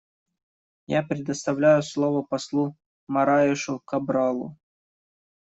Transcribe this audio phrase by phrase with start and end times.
[0.87, 2.75] Я предоставляю слово послу
[3.07, 4.57] Мораешу Кабралу.